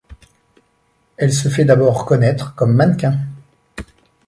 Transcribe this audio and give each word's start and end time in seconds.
Elle 1.15 1.31
se 1.31 1.47
fait 1.49 1.63
d’abord 1.63 2.07
connaître 2.07 2.55
comme 2.55 2.73
mannequin. 2.73 3.19